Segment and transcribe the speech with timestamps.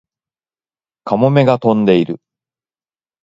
[1.03, 2.19] カモメが飛んでいる